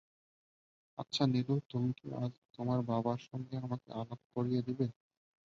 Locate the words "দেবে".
4.67-4.85